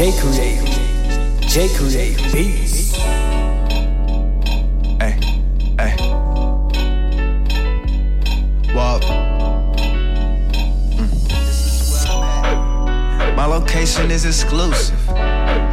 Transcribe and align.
J 0.00 0.12
Create, 0.18 0.64
J 1.42 1.68
Create 1.76 2.16
Beats. 2.32 2.96
Hey, 4.96 5.20
hey. 5.78 5.94
Walk. 8.74 9.02
Mm. 10.96 11.06
My 13.36 13.44
location 13.44 14.10
is 14.10 14.24
exclusive. 14.24 14.98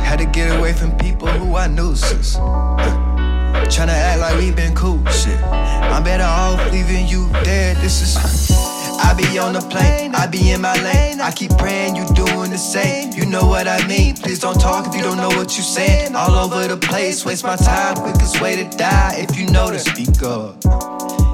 Had 0.04 0.18
to 0.20 0.26
get 0.26 0.60
away 0.60 0.74
from 0.74 0.92
people 0.98 1.30
who 1.30 1.56
I 1.56 1.68
nuisance. 1.68 2.36
Uh, 2.36 3.64
tryna 3.70 3.94
act 3.94 4.20
like 4.20 4.36
we 4.38 4.52
been 4.52 4.76
cool, 4.76 5.02
shit. 5.06 5.42
I'm 5.42 6.04
better 6.04 6.26
off 6.26 6.70
leaving 6.74 7.08
you 7.08 7.30
dead. 7.46 7.78
This 7.78 8.02
is. 8.02 8.67
I 9.00 9.14
be 9.18 9.38
on 9.38 9.54
the 9.54 9.62
plane, 9.62 10.16
I 10.16 10.28
be 10.28 10.52
in 10.52 10.62
my 10.62 10.76
lane. 10.84 11.22
I 11.22 11.32
keep 11.32 11.52
praying 11.58 11.96
you 11.96 12.06
doing 12.14 12.52
the 12.52 12.58
same. 12.58 13.14
You 13.14 13.26
know 13.26 13.46
what 13.48 13.68
I 13.68 13.86
mean? 13.88 14.16
Please 14.16 14.40
don't 14.40 14.60
talk 14.60 14.88
if 14.88 14.96
you 14.96 15.02
don't 15.02 15.18
know 15.18 15.30
what 15.30 15.56
you're 15.56 15.72
saying. 15.78 16.16
All 16.16 16.36
over 16.36 16.68
the 16.68 16.78
place, 16.78 17.26
waste 17.26 17.44
my 17.44 17.56
time, 17.56 17.96
quickest 17.96 18.42
way 18.42 18.56
to 18.56 18.78
die. 18.78 19.16
If 19.18 19.38
you 19.38 19.48
know 19.48 19.72
to 19.72 19.80
speak 19.80 20.22
up. 20.24 20.66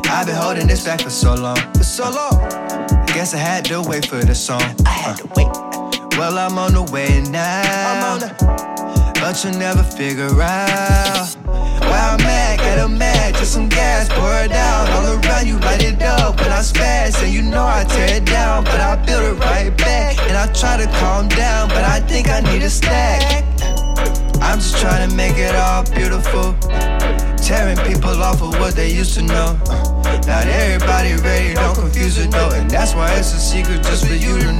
I've 0.08 0.28
been 0.28 0.36
holding 0.36 0.68
this 0.68 0.86
back 0.86 1.02
for 1.02 1.10
so 1.10 1.34
long, 1.36 1.58
for 1.74 1.84
so 1.84 2.04
long. 2.04 2.40
I 2.42 3.06
Guess 3.14 3.34
I 3.34 3.38
had 3.38 3.66
to 3.66 3.82
wait 3.82 4.06
for 4.06 4.24
the 4.24 4.36
song. 4.36 4.62
I 4.86 4.90
had 4.90 5.18
to 5.18 5.28
wait. 5.36 5.48
Well, 6.18 6.38
I'm 6.38 6.58
on 6.58 6.74
the 6.74 6.84
way 6.92 7.22
now. 7.30 7.62
I'm 7.90 8.14
on 8.14 8.20
the, 8.20 9.14
but 9.20 9.44
you'll 9.44 9.58
never 9.58 9.84
figure 9.84 10.42
out 10.42 11.43
I 16.64 16.66
spaz, 16.66 17.22
and 17.22 17.34
you 17.34 17.42
know 17.42 17.66
I 17.66 17.84
tear 17.84 18.16
it 18.16 18.26
down, 18.26 18.64
but 18.64 18.80
I 18.80 18.96
build 18.96 19.24
it 19.24 19.38
right 19.44 19.76
back. 19.76 20.18
And 20.30 20.38
I 20.38 20.48
try 20.54 20.78
to 20.78 20.88
calm 21.00 21.28
down, 21.28 21.68
but 21.68 21.84
I 21.84 22.00
think 22.00 22.30
I 22.30 22.40
need 22.40 22.62
a 22.64 22.70
stack. 22.70 23.44
I'm 24.42 24.60
just 24.60 24.78
trying 24.78 25.10
to 25.10 25.14
make 25.14 25.36
it 25.36 25.54
all 25.56 25.84
beautiful. 25.84 26.54
Tearing 27.36 27.76
people 27.86 28.16
off 28.24 28.42
of 28.42 28.58
what 28.62 28.76
they 28.76 28.90
used 28.90 29.14
to 29.16 29.24
know. 29.24 29.60
Not 30.26 30.48
everybody 30.48 31.16
ready, 31.16 31.54
don't 31.54 31.76
confuse 31.76 32.18
it, 32.18 32.30
no. 32.32 32.50
And 32.52 32.72
that's 32.72 32.96
why 32.96 33.12
it's 33.16 33.34
a 33.34 33.40
secret 33.40 33.84
just 33.84 34.08
for 34.08 34.14
you 34.14 34.40
to 34.40 34.53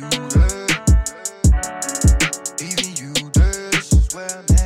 you 0.00 0.08
look. 0.08 0.70
Even 2.62 2.96
you, 2.96 3.12
this 3.34 3.92
is 3.92 4.14
where 4.14 4.30
I'm 4.30 4.44
at. 4.56 4.59